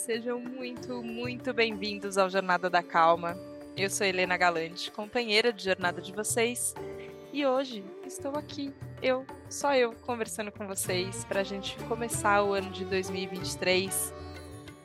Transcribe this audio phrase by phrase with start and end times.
[0.00, 3.36] Sejam muito, muito bem-vindos ao Jornada da Calma.
[3.76, 6.74] Eu sou Helena Galante, companheira de jornada de vocês,
[7.34, 8.72] e hoje estou aqui,
[9.02, 14.14] eu, só eu, conversando com vocês para a gente começar o ano de 2023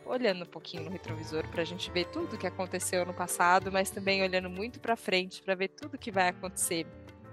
[0.05, 3.71] olhando um pouquinho no retrovisor para a gente ver tudo o que aconteceu no passado,
[3.71, 6.85] mas também olhando muito para frente para ver tudo o que vai acontecer.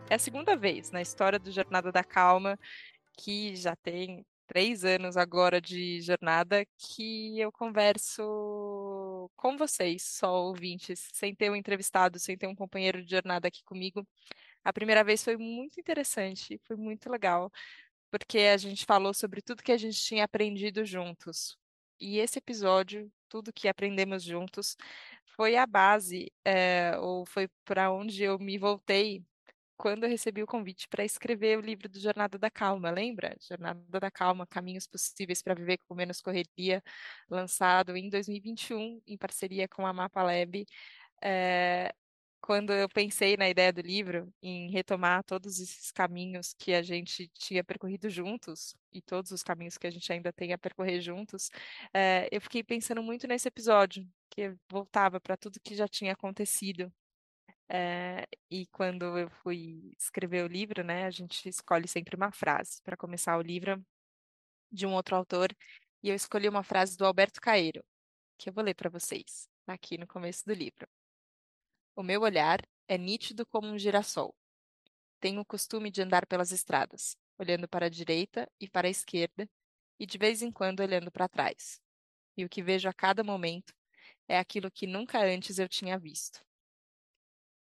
[0.08, 2.56] É a segunda vez na história do Jornada da Calma
[3.18, 11.08] que já tem três anos agora de jornada que eu converso com vocês, só ouvintes,
[11.14, 14.06] sem ter um entrevistado, sem ter um companheiro de jornada aqui comigo.
[14.62, 17.50] A primeira vez foi muito interessante, foi muito legal,
[18.10, 21.56] porque a gente falou sobre tudo que a gente tinha aprendido juntos.
[21.98, 24.76] E esse episódio, tudo que aprendemos juntos,
[25.34, 29.24] foi a base, é, ou foi para onde eu me voltei
[29.82, 33.36] quando eu recebi o convite para escrever o livro do Jornada da Calma, lembra?
[33.40, 36.80] Jornada da Calma, Caminhos Possíveis para Viver com Menos Correria,
[37.28, 40.64] lançado em 2021 em parceria com a Mapa Lab.
[41.20, 41.92] É,
[42.40, 47.28] quando eu pensei na ideia do livro, em retomar todos esses caminhos que a gente
[47.34, 51.50] tinha percorrido juntos, e todos os caminhos que a gente ainda tem a percorrer juntos,
[51.92, 56.92] é, eu fiquei pensando muito nesse episódio, que voltava para tudo que já tinha acontecido
[57.68, 62.82] é, e quando eu fui escrever o livro, né, a gente escolhe sempre uma frase
[62.82, 63.84] para começar o livro
[64.70, 65.54] de um outro autor,
[66.02, 67.84] e eu escolhi uma frase do Alberto Caeiro,
[68.38, 70.88] que eu vou ler para vocês, aqui no começo do livro.
[71.94, 74.34] O meu olhar é nítido como um girassol.
[75.20, 79.48] Tenho o costume de andar pelas estradas, olhando para a direita e para a esquerda,
[79.98, 81.80] e de vez em quando olhando para trás.
[82.36, 83.72] E o que vejo a cada momento
[84.26, 86.44] é aquilo que nunca antes eu tinha visto.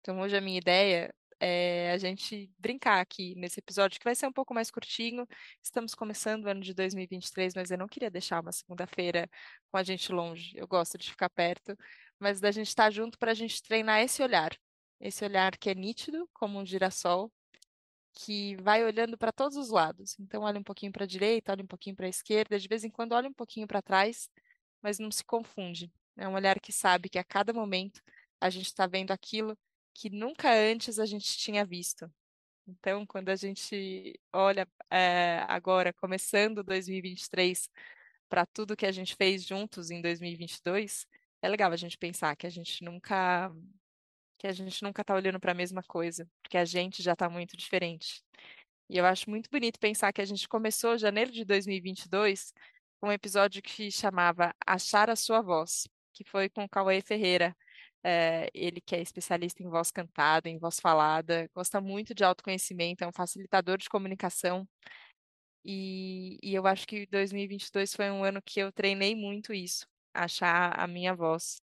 [0.09, 4.27] Então, hoje a minha ideia é a gente brincar aqui nesse episódio, que vai ser
[4.27, 5.29] um pouco mais curtinho.
[5.63, 9.29] Estamos começando o ano de 2023, mas eu não queria deixar uma segunda-feira
[9.71, 10.57] com a gente longe.
[10.57, 11.77] Eu gosto de ficar perto,
[12.19, 14.57] mas da gente estar junto para a gente treinar esse olhar.
[14.99, 17.31] Esse olhar que é nítido, como um girassol,
[18.15, 20.19] que vai olhando para todos os lados.
[20.19, 22.83] Então, olha um pouquinho para a direita, olha um pouquinho para a esquerda, de vez
[22.83, 24.31] em quando olha um pouquinho para trás,
[24.81, 25.93] mas não se confunde.
[26.17, 28.01] É um olhar que sabe que a cada momento
[28.41, 29.55] a gente está vendo aquilo
[29.99, 32.09] que nunca antes a gente tinha visto.
[32.69, 37.69] Então, quando a gente olha é, agora, começando 2023,
[38.29, 41.05] para tudo que a gente fez juntos em 2022,
[41.43, 43.51] é legal a gente pensar que a gente nunca
[44.39, 47.29] que a gente nunca está olhando para a mesma coisa, porque a gente já está
[47.29, 48.23] muito diferente.
[48.89, 52.53] E eu acho muito bonito pensar que a gente começou janeiro de 2022
[53.01, 57.57] com um episódio que chamava Achar a Sua Voz, que foi com o Cauê Ferreira,
[58.05, 63.05] é, ele que é especialista em voz cantada, em voz falada, gosta muito de autoconhecimento,
[63.05, 64.67] é um facilitador de comunicação.
[65.65, 70.79] E, e eu acho que 2022 foi um ano que eu treinei muito isso, achar
[70.79, 71.61] a minha voz.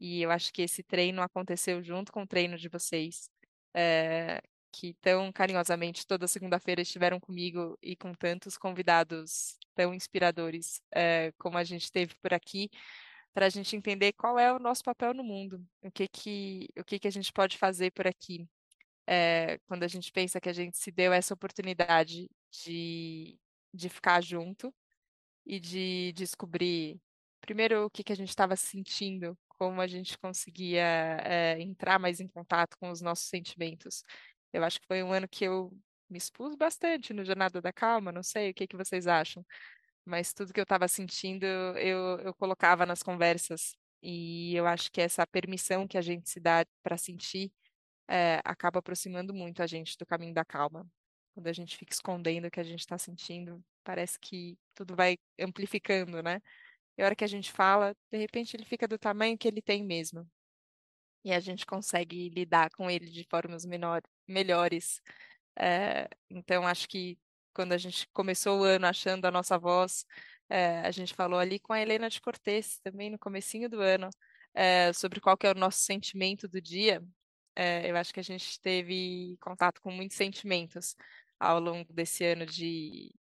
[0.00, 3.28] E eu acho que esse treino aconteceu junto com o treino de vocês,
[3.74, 4.40] é,
[4.72, 11.58] que tão carinhosamente toda segunda-feira estiveram comigo e com tantos convidados tão inspiradores é, como
[11.58, 12.70] a gente teve por aqui
[13.34, 16.84] para a gente entender qual é o nosso papel no mundo, o que que, o
[16.84, 18.46] que, que a gente pode fazer por aqui.
[19.06, 22.30] É, quando a gente pensa que a gente se deu essa oportunidade
[22.64, 23.38] de,
[23.74, 24.72] de ficar junto
[25.46, 27.00] e de descobrir,
[27.40, 30.82] primeiro, o que, que a gente estava sentindo, como a gente conseguia
[31.24, 34.02] é, entrar mais em contato com os nossos sentimentos.
[34.52, 35.72] Eu acho que foi um ano que eu
[36.08, 39.44] me expus bastante no Jornada da Calma, não sei o que, que vocês acham
[40.04, 43.76] mas tudo que eu estava sentindo eu, eu colocava nas conversas.
[44.02, 47.52] E eu acho que essa permissão que a gente se dá para sentir
[48.08, 50.86] é, acaba aproximando muito a gente do caminho da calma.
[51.34, 55.16] Quando a gente fica escondendo o que a gente está sentindo, parece que tudo vai
[55.40, 56.40] amplificando, né?
[56.96, 59.62] E a hora que a gente fala, de repente ele fica do tamanho que ele
[59.62, 60.28] tem mesmo.
[61.24, 65.00] E a gente consegue lidar com ele de formas menor, melhores.
[65.56, 67.18] É, então, acho que
[67.52, 70.04] quando a gente começou o ano achando a nossa voz,
[70.48, 74.10] é, a gente falou ali com a Helena de Cortez, também no comecinho do ano,
[74.54, 77.02] é, sobre qual que é o nosso sentimento do dia.
[77.56, 80.96] É, eu acho que a gente teve contato com muitos sentimentos
[81.38, 83.14] ao longo desse ano de,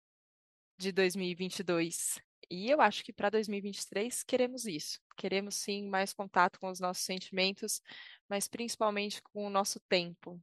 [0.78, 2.20] de 2022.
[2.50, 5.00] E eu acho que para 2023 queremos isso.
[5.16, 7.82] Queremos sim mais contato com os nossos sentimentos,
[8.28, 10.42] mas principalmente com o nosso tempo.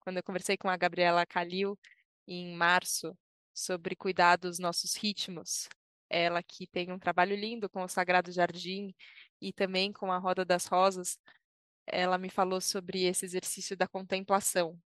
[0.00, 1.78] Quando eu conversei com a Gabriela Calil
[2.26, 3.16] em março,
[3.54, 5.68] sobre cuidar dos nossos ritmos.
[6.10, 8.94] Ela que tem um trabalho lindo com o Sagrado Jardim
[9.40, 11.18] e também com a Roda das Rosas,
[11.86, 14.78] ela me falou sobre esse exercício da contemplação.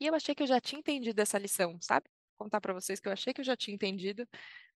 [0.00, 2.08] E eu achei que eu já tinha entendido essa lição, sabe?
[2.38, 4.26] Vou contar para vocês que eu achei que eu já tinha entendido,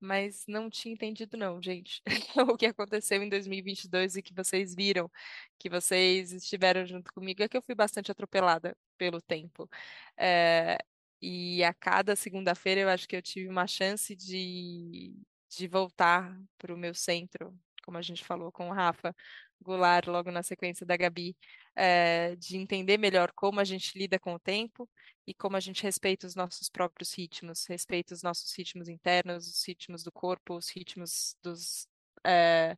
[0.00, 2.02] mas não tinha entendido não, gente.
[2.52, 5.10] o que aconteceu em 2022 e que vocês viram,
[5.58, 9.70] que vocês estiveram junto comigo, é que eu fui bastante atropelada pelo tempo.
[10.16, 10.76] É,
[11.22, 15.14] e a cada segunda-feira eu acho que eu tive uma chance de,
[15.48, 19.14] de voltar para o meu centro, como a gente falou com o Rafa
[19.62, 21.36] Goulart logo na sequência da Gabi,
[21.76, 24.88] é, de entender melhor como a gente lida com o tempo
[25.26, 29.64] e como a gente respeita os nossos próprios ritmos, respeita os nossos ritmos internos, os
[29.66, 31.86] ritmos do corpo, os ritmos dos,
[32.26, 32.76] é,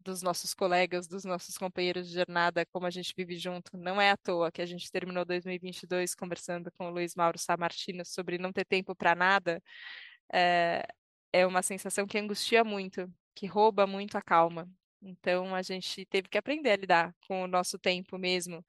[0.00, 3.76] dos nossos colegas, dos nossos companheiros de jornada, como a gente vive junto.
[3.76, 8.04] Não é à toa que a gente terminou 2022 conversando com o Luiz Mauro Samartino
[8.04, 9.62] sobre não ter tempo para nada.
[10.32, 10.86] É,
[11.32, 14.68] é uma sensação que angustia muito, que rouba muito a calma.
[15.02, 18.64] Então a gente teve que aprender a lidar com o nosso tempo mesmo,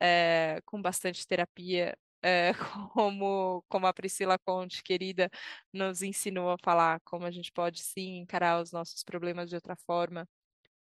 [0.00, 2.52] é, com bastante terapia, é,
[2.92, 5.30] como, como a Priscila Conte, querida,
[5.72, 9.76] nos ensinou a falar, como a gente pode sim encarar os nossos problemas de outra
[9.76, 10.28] forma,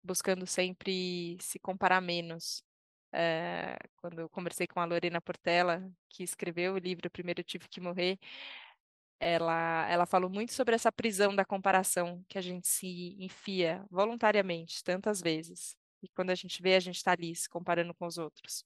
[0.04, 2.64] buscando sempre se comparar menos.
[3.12, 7.82] É, quando eu conversei com a Lorena Portela, que escreveu o livro Primeiro Tive Que
[7.82, 8.20] Morrer,
[9.20, 14.84] ela, ela falou muito sobre essa prisão da comparação que a gente se enfia voluntariamente
[14.84, 15.76] tantas vezes.
[16.02, 18.66] E quando a gente vê, a gente está ali se comparando com os outros.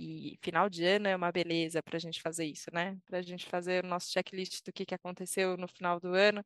[0.00, 2.96] E final de ano é uma beleza para a gente fazer isso, né?
[3.04, 6.44] Para a gente fazer o nosso checklist do que, que aconteceu no final do ano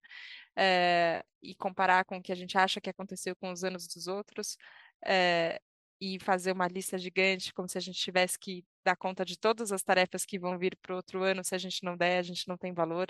[0.56, 4.06] é, e comparar com o que a gente acha que aconteceu com os anos dos
[4.06, 4.56] outros
[5.04, 5.60] é,
[6.00, 9.70] e fazer uma lista gigante, como se a gente tivesse que dar conta de todas
[9.70, 11.44] as tarefas que vão vir para o outro ano.
[11.44, 13.08] Se a gente não der, a gente não tem valor.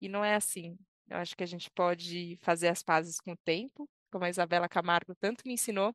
[0.00, 0.78] E não é assim.
[1.08, 4.68] Eu acho que a gente pode fazer as pazes com o tempo, como a Isabela
[4.68, 5.94] Camargo tanto me ensinou.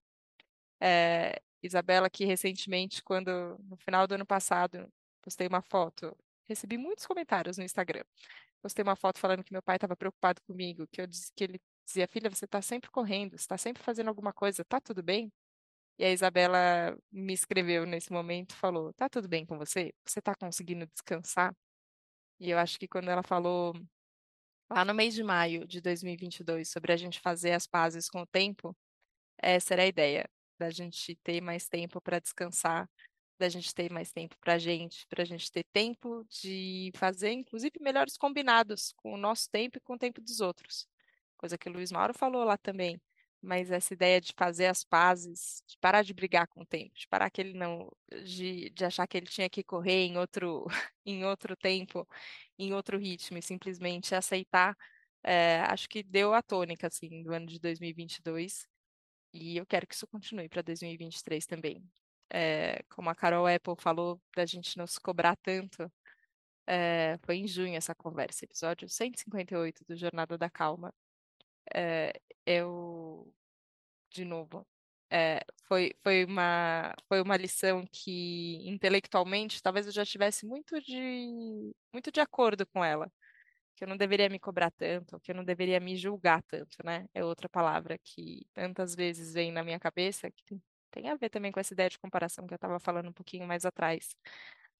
[0.79, 4.91] É, Isabela, que recentemente, quando no final do ano passado,
[5.21, 6.15] postei uma foto,
[6.47, 8.03] recebi muitos comentários no Instagram.
[8.61, 11.61] Postei uma foto falando que meu pai estava preocupado comigo, que eu disse que ele
[11.85, 15.31] dizia, filha, você está sempre correndo, está sempre fazendo alguma coisa, tá tudo bem?
[15.97, 19.93] E a Isabela me escreveu nesse momento, falou, tá tudo bem com você?
[20.05, 21.55] Você está conseguindo descansar?
[22.39, 23.73] E eu acho que quando ela falou
[24.69, 28.27] lá no mês de maio de 2022 sobre a gente fazer as pazes com o
[28.27, 28.75] tempo,
[29.37, 30.29] essa era a ideia
[30.59, 32.89] da gente ter mais tempo para descansar,
[33.39, 37.31] da gente ter mais tempo para a gente, para a gente ter tempo de fazer,
[37.31, 40.85] inclusive, melhores combinados com o nosso tempo e com o tempo dos outros.
[41.37, 43.01] Coisa que o Luiz Mauro falou lá também.
[43.41, 47.07] Mas essa ideia de fazer as pazes, de parar de brigar com o tempo, de
[47.07, 47.89] parar que ele não,
[48.25, 50.65] de, de achar que ele tinha que correr em outro,
[51.05, 52.05] em outro tempo,
[52.57, 54.75] em outro ritmo, e simplesmente aceitar,
[55.23, 58.67] é, acho que deu a tônica assim do ano de 2022
[59.33, 61.83] e eu quero que isso continue para 2023 também.
[62.31, 65.91] É, como a Carol Apple falou, da gente não se cobrar tanto.
[66.67, 70.93] É, foi em junho essa conversa, episódio 158 do Jornada da Calma.
[71.75, 72.13] É,
[72.45, 73.33] eu,
[74.11, 74.67] de novo,
[75.11, 81.75] é, foi, foi, uma, foi uma lição que, intelectualmente, talvez eu já estivesse muito de,
[81.93, 83.11] muito de acordo com ela
[83.79, 87.07] que eu não deveria me cobrar tanto, que eu não deveria me julgar tanto, né?
[87.13, 90.61] É outra palavra que tantas vezes vem na minha cabeça, que
[90.91, 93.47] tem, a ver também com essa ideia de comparação que eu estava falando um pouquinho
[93.47, 94.09] mais atrás.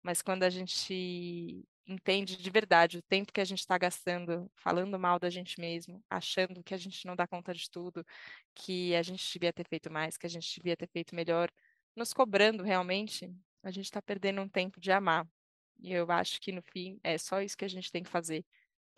[0.04, 5.00] Mas quando a gente entende de verdade o tempo que a gente está gastando falando
[5.00, 8.06] mal da gente mesmo, achando que a gente não dá conta de tudo,
[8.54, 11.50] que a gente devia ter feito mais, que a gente devia ter feito melhor,
[11.96, 13.34] nos cobrando realmente,
[13.64, 15.26] a gente está perdendo um tempo de amar.
[15.80, 18.46] E eu acho que no fim é só isso que a gente tem que fazer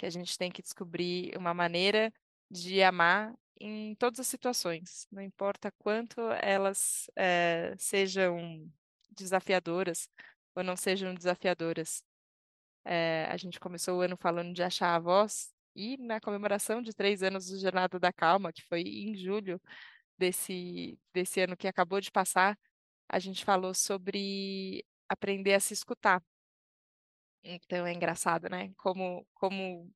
[0.01, 2.12] que a gente tem que descobrir uma maneira
[2.50, 8.67] de amar em todas as situações, não importa quanto elas é, sejam
[9.12, 10.10] desafiadoras
[10.55, 12.03] ou não sejam desafiadoras.
[12.84, 16.93] É, a gente começou o ano falando de achar a voz, e na comemoração de
[16.96, 19.62] três anos do Jornada da Calma, que foi em julho
[20.17, 22.58] desse, desse ano que acabou de passar,
[23.08, 26.24] a gente falou sobre aprender a se escutar.
[27.43, 28.71] Então é engraçado, né?
[28.77, 29.91] Como, como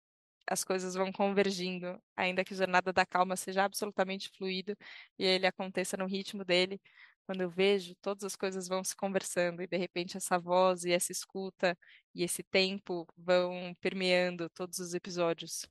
[0.48, 4.76] as coisas vão convergindo, ainda que a jornada da calma seja absolutamente fluido
[5.20, 6.82] e ele aconteça no ritmo dele.
[7.26, 10.92] Quando eu vejo, todas as coisas vão se conversando e de repente essa voz e
[10.92, 11.78] essa escuta
[12.14, 15.68] e esse tempo vão permeando todos os episódios.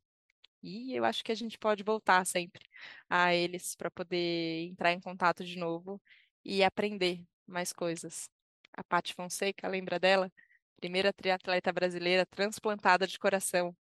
[0.62, 2.66] E eu acho que a gente pode voltar sempre
[3.08, 6.00] a eles para poder entrar em contato de novo
[6.44, 8.28] e aprender mais coisas.
[8.72, 10.32] A Paty Fonseca, lembra dela?
[10.76, 13.74] Primeira triatleta brasileira transplantada de coração.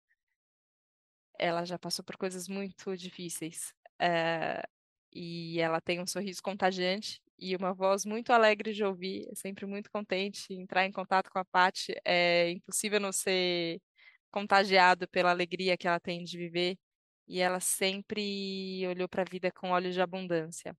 [1.38, 3.72] Ela já passou por coisas muito difíceis.
[3.98, 4.62] É,
[5.12, 9.66] e ela tem um sorriso contagiante e uma voz muito alegre de ouvir, é sempre
[9.66, 10.52] muito contente.
[10.52, 13.80] Entrar em contato com a Paty é impossível não ser
[14.30, 16.76] contagiado pela alegria que ela tem de viver
[17.28, 20.76] e ela sempre olhou para a vida com olhos de abundância.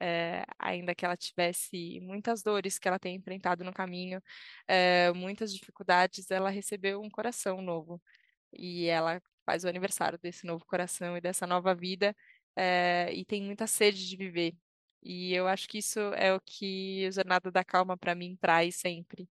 [0.00, 4.22] É, ainda que ela tivesse muitas dores que ela tem enfrentado no caminho,
[4.68, 8.02] é, muitas dificuldades, ela recebeu um coração novo.
[8.52, 12.16] E ela faz o aniversário desse novo coração e dessa nova vida,
[12.56, 14.54] é, e tem muita sede de viver.
[15.02, 18.76] E eu acho que isso é o que o Jornada da Calma para mim traz
[18.76, 19.28] sempre.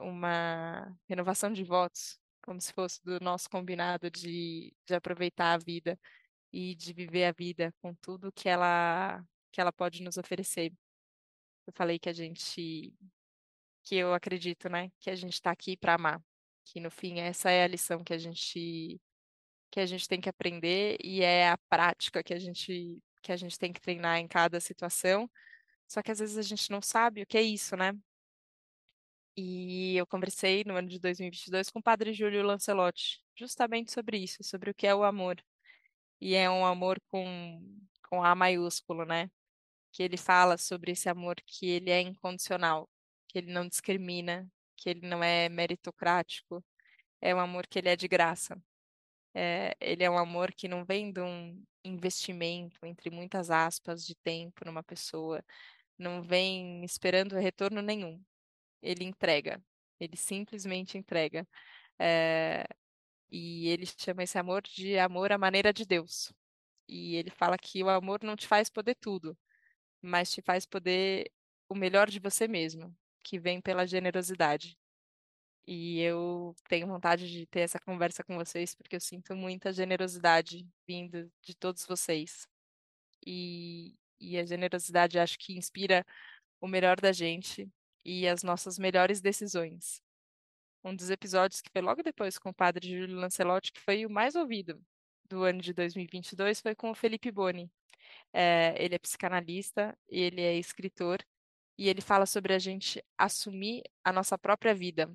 [0.00, 5.98] Uma renovação de votos, como se fosse do nosso combinado de, de aproveitar a vida
[6.52, 9.22] e de viver a vida com tudo que ela
[9.58, 10.72] que ela pode nos oferecer.
[11.66, 12.94] Eu falei que a gente
[13.82, 16.22] que eu acredito, né, que a gente está aqui para amar,
[16.64, 19.00] que no fim essa é a lição que a gente
[19.70, 23.36] que a gente tem que aprender e é a prática que a gente que a
[23.36, 25.28] gente tem que treinar em cada situação.
[25.88, 27.92] Só que às vezes a gente não sabe o que é isso, né?
[29.36, 34.42] E eu conversei no ano de 2022 com o padre Júlio Lancelotti, justamente sobre isso,
[34.44, 35.42] sobre o que é o amor.
[36.20, 37.60] E é um amor com,
[38.08, 39.30] com A maiúsculo, né?
[39.98, 42.88] Que ele fala sobre esse amor que ele é incondicional,
[43.28, 46.64] que ele não discrimina, que ele não é meritocrático,
[47.20, 48.56] é um amor que ele é de graça.
[49.34, 54.14] É, ele é um amor que não vem de um investimento, entre muitas aspas, de
[54.16, 55.44] tempo numa pessoa,
[55.98, 58.22] não vem esperando retorno nenhum
[58.82, 59.62] ele entrega.
[60.00, 61.46] Ele simplesmente entrega.
[61.98, 62.66] É,
[63.30, 66.32] e ele chama esse amor de amor à maneira de Deus.
[66.88, 69.36] E ele fala que o amor não te faz poder tudo,
[70.02, 71.30] mas te faz poder
[71.68, 74.76] o melhor de você mesmo, que vem pela generosidade.
[75.66, 80.66] E eu tenho vontade de ter essa conversa com vocês, porque eu sinto muita generosidade
[80.86, 82.48] vindo de todos vocês.
[83.26, 86.06] E, e a generosidade acho que inspira
[86.60, 87.70] o melhor da gente
[88.04, 90.02] e as nossas melhores decisões.
[90.82, 94.10] Um dos episódios que foi logo depois com o padre Júlio Lancelotti, que foi o
[94.10, 94.82] mais ouvido
[95.28, 97.70] do ano de 2022, foi com o Felipe Boni.
[98.32, 101.24] É, ele é psicanalista, ele é escritor,
[101.78, 105.10] e ele fala sobre a gente assumir a nossa própria vida.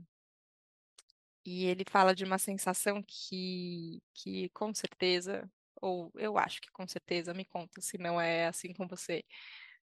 [1.45, 5.49] E ele fala de uma sensação que, que com certeza,
[5.81, 9.23] ou eu acho que com certeza, me conta se não é assim com você,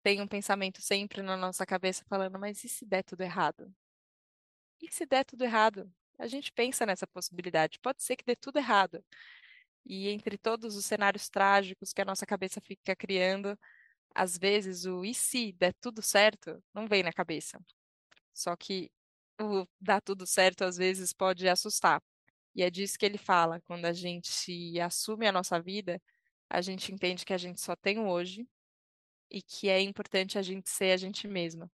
[0.02, 3.74] tem um pensamento sempre na nossa cabeça falando, mas e se der tudo errado?
[4.80, 5.90] E se der tudo errado?
[6.18, 7.78] A gente pensa nessa possibilidade.
[7.80, 9.04] Pode ser que dê tudo errado.
[9.86, 13.58] E entre todos os cenários trágicos que a nossa cabeça fica criando,
[14.14, 17.60] às vezes o e se der tudo certo não vem na cabeça.
[18.32, 18.90] Só que
[19.40, 22.02] o dar tudo certo às vezes pode assustar.
[22.54, 23.60] E é disso que ele fala.
[23.62, 26.00] Quando a gente assume a nossa vida,
[26.48, 28.46] a gente entende que a gente só tem o hoje
[29.30, 31.70] e que é importante a gente ser a gente mesma.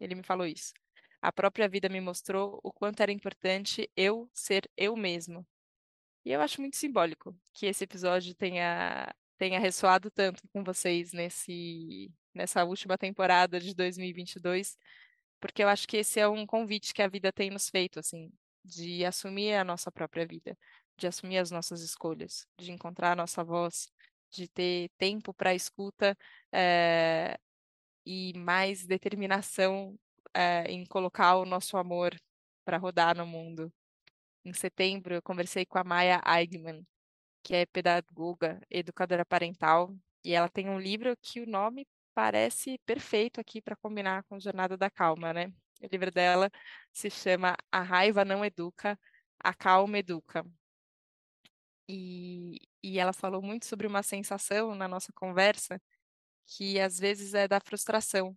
[0.00, 0.72] Ele me falou isso.
[1.22, 5.46] A própria vida me mostrou o quanto era importante eu ser eu mesmo.
[6.24, 12.10] E eu acho muito simbólico que esse episódio tenha tenha ressoado tanto com vocês nesse
[12.34, 14.76] nessa última temporada de 2022,
[15.40, 18.32] porque eu acho que esse é um convite que a vida tem nos feito assim,
[18.64, 20.56] de assumir a nossa própria vida,
[20.96, 23.88] de assumir as nossas escolhas, de encontrar a nossa voz,
[24.30, 26.16] de ter tempo para escuta
[26.52, 27.38] é,
[28.06, 29.98] e mais determinação
[30.34, 32.14] é, em colocar o nosso amor
[32.64, 33.72] para rodar no mundo.
[34.44, 36.86] Em setembro, eu conversei com a Maya Eigman,
[37.42, 43.40] que é pedagoga, educadora parental, e ela tem um livro que o nome parece perfeito
[43.40, 45.52] aqui para combinar com Jornada da Calma, né?
[45.82, 46.50] O livro dela
[46.92, 48.98] se chama A Raiva Não Educa,
[49.40, 50.44] A Calma Educa.
[51.88, 55.80] E, e ela falou muito sobre uma sensação na nossa conversa
[56.46, 58.36] que às vezes é da frustração,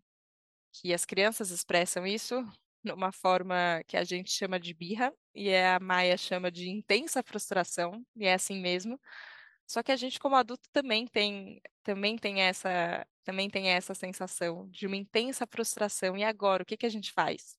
[0.71, 2.45] que as crianças expressam isso
[2.87, 8.03] numa forma que a gente chama de birra e a Maia chama de intensa frustração,
[8.15, 8.99] e é assim mesmo.
[9.67, 14.67] Só que a gente como adulto também tem também tem essa também tem essa sensação
[14.69, 16.17] de uma intensa frustração.
[16.17, 17.57] E agora, o que que a gente faz?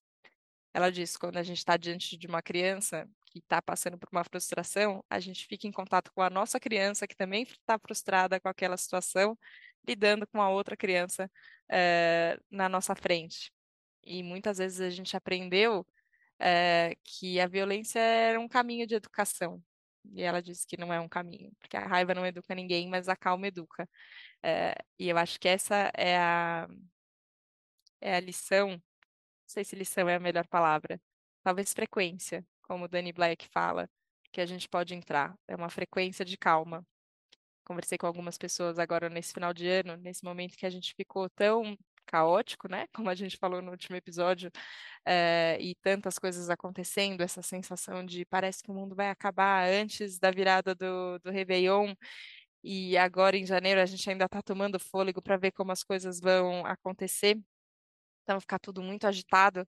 [0.73, 4.23] Ela diz, quando a gente está diante de uma criança que está passando por uma
[4.23, 8.49] frustração, a gente fica em contato com a nossa criança, que também está frustrada com
[8.49, 9.37] aquela situação,
[9.87, 11.29] lidando com a outra criança
[11.69, 13.51] é, na nossa frente.
[14.03, 15.85] E muitas vezes a gente aprendeu
[16.39, 19.61] é, que a violência era um caminho de educação.
[20.13, 23.09] E ela disse que não é um caminho, porque a raiva não educa ninguém, mas
[23.09, 23.87] a calma educa.
[24.43, 26.67] É, e eu acho que essa é a,
[28.01, 28.81] é a lição, não
[29.47, 31.01] sei se lição é a melhor palavra,
[31.43, 33.89] talvez frequência, como o Danny Black fala,
[34.31, 35.37] que a gente pode entrar.
[35.47, 36.85] É uma frequência de calma.
[37.65, 41.29] Conversei com algumas pessoas agora nesse final de ano, nesse momento que a gente ficou
[41.31, 41.77] tão
[42.11, 42.87] caótico, né?
[42.93, 44.51] Como a gente falou no último episódio,
[45.05, 50.19] é, e tantas coisas acontecendo, essa sensação de parece que o mundo vai acabar antes
[50.19, 51.93] da virada do, do Réveillon,
[52.63, 56.19] e agora em janeiro a gente ainda está tomando fôlego para ver como as coisas
[56.19, 57.37] vão acontecer.
[58.23, 59.67] Então, ficar tudo muito agitado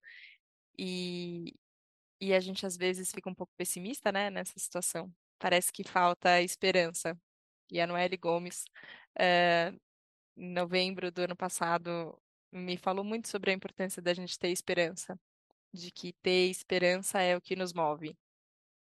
[0.77, 1.55] e,
[2.21, 5.11] e a gente às vezes fica um pouco pessimista, né, nessa situação.
[5.39, 7.17] Parece que falta esperança.
[7.71, 8.65] E a Noelle Gomes,
[10.37, 12.20] em novembro do ano passado,
[12.51, 15.19] me falou muito sobre a importância da gente ter esperança,
[15.73, 18.17] de que ter esperança é o que nos move.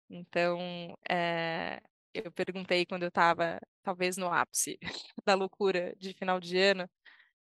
[0.09, 1.81] Então, é,
[2.13, 4.79] eu perguntei quando eu estava, talvez no ápice
[5.25, 6.89] da loucura de final de ano,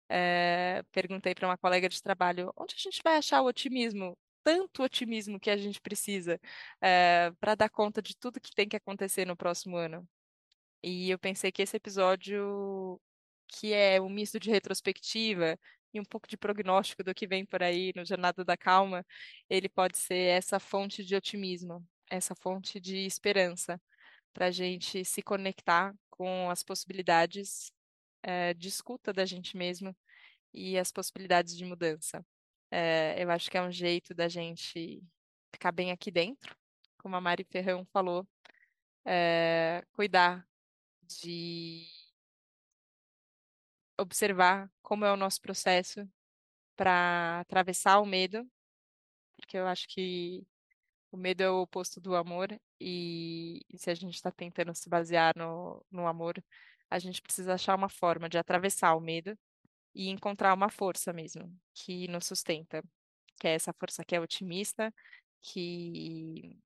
[0.10, 4.84] é, perguntei para uma colega de trabalho onde a gente vai achar o otimismo, tanto
[4.84, 6.40] otimismo que a gente precisa
[6.82, 10.08] é, eh, para dar conta de tudo que tem que acontecer no próximo ano.
[10.84, 13.00] E eu pensei que esse episódio,
[13.48, 15.60] que é um misto de retrospectiva
[15.94, 19.06] e um pouco de prognóstico do que vem por aí no Jornada da Calma,
[19.50, 23.82] ele pode ser essa fonte de otimismo, essa fonte de esperança
[24.34, 27.72] para a gente se conectar com as possibilidades
[28.24, 29.96] é, de escuta da gente mesmo
[30.54, 32.26] e as possibilidades de mudança.
[32.70, 35.04] É, eu acho que é um jeito da gente
[35.52, 36.56] ficar bem aqui dentro,
[36.98, 38.26] como a Mari Ferrão falou,
[39.06, 40.48] é, cuidar
[41.04, 41.88] de
[44.02, 46.08] observar como é o nosso processo
[46.76, 48.48] para atravessar o medo,
[49.38, 50.46] porque eu acho que
[51.12, 54.90] o medo é o oposto do amor, e, e se a gente está tentando se
[54.90, 56.44] basear no, no amor,
[56.90, 59.38] a gente precisa achar uma forma de atravessar o medo
[59.94, 62.84] e encontrar uma força mesmo que nos sustenta,
[63.40, 64.94] que é essa força que é otimista,
[65.42, 66.58] que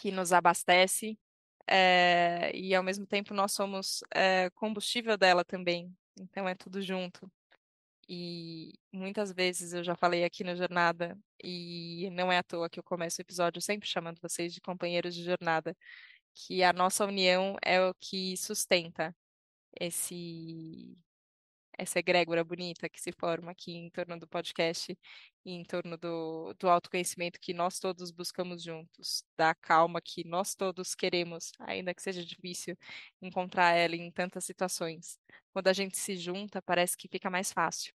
[0.00, 1.18] que nos abastece
[1.66, 5.94] é, e ao mesmo tempo nós somos é, combustível dela também.
[6.18, 7.30] Então é tudo junto.
[8.08, 12.78] E muitas vezes eu já falei aqui na jornada, e não é à toa que
[12.78, 15.76] eu começo o episódio sempre chamando vocês de companheiros de jornada,
[16.34, 19.14] que a nossa união é o que sustenta
[19.80, 20.96] esse
[21.78, 24.98] essa egrégora bonita que se forma aqui em torno do podcast
[25.44, 30.54] e em torno do, do autoconhecimento que nós todos buscamos juntos, da calma que nós
[30.54, 32.76] todos queremos, ainda que seja difícil
[33.22, 35.18] encontrar ela em tantas situações.
[35.52, 37.94] Quando a gente se junta, parece que fica mais fácil.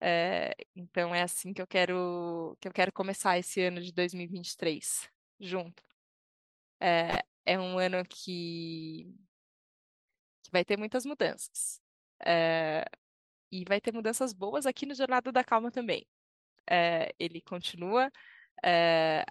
[0.00, 5.08] É, então é assim que eu quero que eu quero começar esse ano de 2023
[5.38, 5.82] junto.
[6.80, 9.14] É, é um ano que,
[10.42, 11.80] que vai ter muitas mudanças.
[12.24, 12.84] É,
[13.50, 16.06] e vai ter mudanças boas aqui no Jornada da Calma também.
[16.68, 18.10] É, ele continua
[18.64, 19.24] é,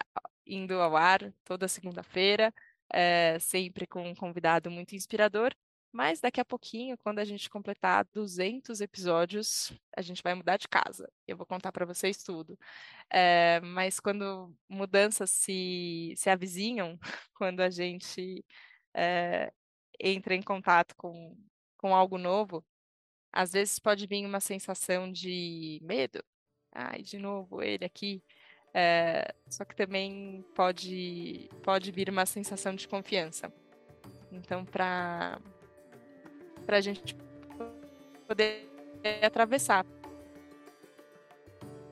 [0.46, 2.52] indo ao ar toda segunda-feira,
[2.92, 5.54] é, sempre com um convidado muito inspirador.
[5.92, 10.68] Mas daqui a pouquinho, quando a gente completar 200 episódios, a gente vai mudar de
[10.68, 11.10] casa.
[11.26, 12.56] Eu vou contar para vocês tudo.
[13.10, 16.98] É, mas quando mudanças se, se avizinham,
[17.34, 18.44] quando a gente
[18.94, 19.52] é,
[19.98, 21.36] entra em contato com,
[21.76, 22.64] com algo novo,
[23.32, 26.22] às vezes pode vir uma sensação de medo.
[26.72, 28.22] Ai, de novo, ele aqui.
[28.72, 33.52] É, só que também pode, pode vir uma sensação de confiança.
[34.30, 35.40] Então, para
[36.68, 37.16] a gente
[38.26, 38.70] poder
[39.22, 39.84] atravessar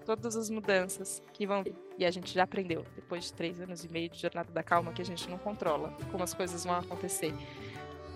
[0.05, 1.75] todas as mudanças que vão vir.
[1.99, 4.93] E a gente já aprendeu, depois de três anos e meio de Jornada da Calma,
[4.93, 7.35] que a gente não controla como as coisas vão acontecer.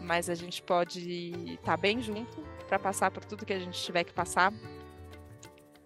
[0.03, 3.81] Mas a gente pode estar tá bem junto para passar por tudo que a gente
[3.83, 4.53] tiver que passar,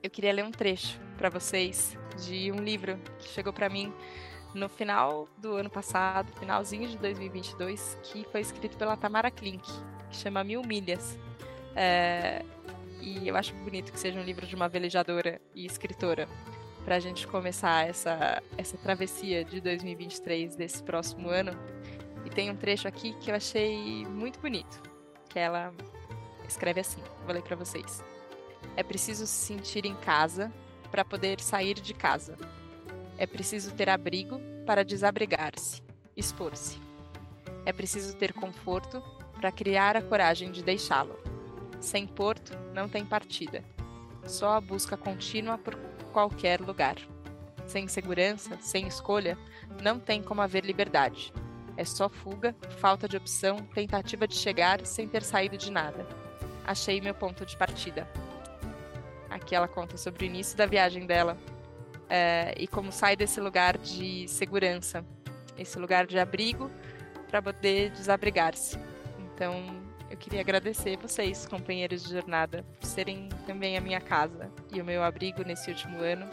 [0.07, 3.92] eu queria ler um trecho para vocês de um livro que chegou para mim
[4.55, 9.68] no final do ano passado, finalzinho de 2022, que foi escrito pela Tamara Klink,
[10.09, 11.18] que chama Mil Milhas.
[11.74, 12.44] É,
[13.00, 16.29] e eu acho bonito que seja um livro de uma velejadora e escritora
[16.85, 21.50] para a gente começar essa, essa travessia de 2023 desse próximo ano.
[22.37, 24.83] Tem um trecho aqui que eu achei muito bonito,
[25.27, 25.72] que ela
[26.46, 28.05] escreve assim, vou ler para vocês.
[28.77, 30.53] É preciso se sentir em casa
[30.90, 32.37] para poder sair de casa.
[33.16, 35.83] É preciso ter abrigo para desabrigar-se,
[36.14, 36.79] expor-se.
[37.64, 39.03] É preciso ter conforto
[39.40, 41.18] para criar a coragem de deixá-lo.
[41.81, 43.64] Sem porto, não tem partida.
[44.27, 45.75] Só a busca contínua por
[46.12, 46.96] qualquer lugar.
[47.66, 49.38] Sem segurança, sem escolha,
[49.83, 51.33] não tem como haver liberdade.
[51.76, 56.06] É só fuga, falta de opção, tentativa de chegar sem ter saído de nada
[56.66, 58.08] achei meu ponto de partida.
[59.30, 61.38] Aqui ela conta sobre o início da viagem dela
[62.08, 65.04] é, e como sai desse lugar de segurança,
[65.56, 66.70] esse lugar de abrigo,
[67.28, 68.78] para poder desabrigar-se.
[69.18, 74.80] Então, eu queria agradecer vocês, companheiros de jornada, por serem também a minha casa e
[74.80, 76.28] o meu abrigo nesse último ano.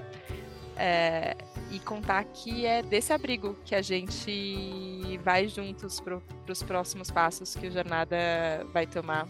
[0.77, 1.35] É,
[1.73, 7.55] e contar que é desse abrigo que a gente vai juntos para os próximos passos
[7.55, 8.15] que o Jornada
[8.71, 9.27] vai tomar.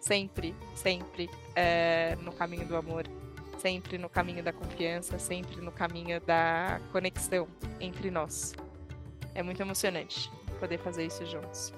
[0.00, 3.04] Sempre, sempre é, no caminho do amor,
[3.58, 7.46] sempre no caminho da confiança, sempre no caminho da conexão
[7.78, 8.52] entre nós.
[9.32, 10.28] É muito emocionante
[10.58, 11.72] poder fazer isso juntos.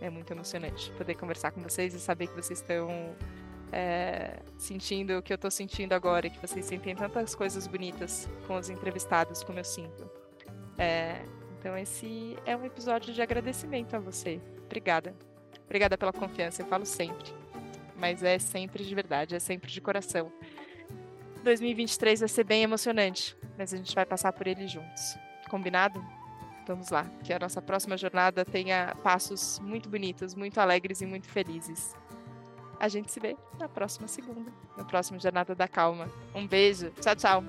[0.00, 3.14] É muito emocionante poder conversar com vocês e saber que vocês estão
[3.72, 8.56] é, sentindo o que eu estou sentindo agora, que vocês sentem tantas coisas bonitas com
[8.56, 10.10] os entrevistados, como eu sinto.
[10.76, 11.22] É,
[11.58, 14.40] então, esse é um episódio de agradecimento a você.
[14.64, 15.14] Obrigada.
[15.64, 17.32] Obrigada pela confiança, eu falo sempre.
[17.96, 20.32] Mas é sempre de verdade, é sempre de coração.
[21.42, 25.16] 2023 vai ser bem emocionante, mas a gente vai passar por ele juntos.
[25.50, 26.04] Combinado?
[26.66, 31.26] Vamos lá, que a nossa próxima jornada tenha passos muito bonitos, muito alegres e muito
[31.26, 31.94] felizes.
[32.80, 36.08] A gente se vê na próxima segunda, na próxima Jornada da Calma.
[36.34, 37.44] Um beijo, tchau, tchau.